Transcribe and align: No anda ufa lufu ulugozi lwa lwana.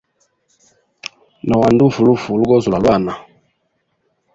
No 1.47 1.55
anda 1.67 1.81
ufa 1.87 2.01
lufu 2.07 2.27
ulugozi 2.33 2.67
lwa 2.69 2.79
lwana. 2.83 3.13